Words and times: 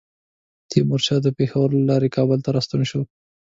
تیمورشاه 0.71 1.27
پېښور 1.39 1.67
له 1.75 1.83
لارې 1.89 2.13
کابل 2.15 2.39
ته 2.45 2.49
ستون 2.65 2.81
شو. 2.89 3.01